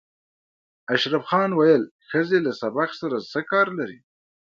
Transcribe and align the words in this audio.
اشرف 0.93 1.23
خان 1.29 1.51
ویل 1.55 1.83
ښځې 2.09 2.37
له 2.45 2.51
سبق 2.61 2.89
سره 3.01 3.17
څه 3.31 3.39
کار 3.51 3.67
لري 3.79 3.99